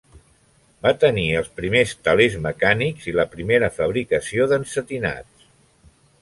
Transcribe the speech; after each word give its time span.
Va 0.85 0.93
tenir 1.01 1.25
els 1.41 1.51
primers 1.59 1.93
telers 2.07 2.37
mecànics 2.45 3.05
i 3.13 3.13
la 3.19 3.27
primera 3.35 3.69
fabricació 3.77 4.49
d'ensetinats. 4.55 5.47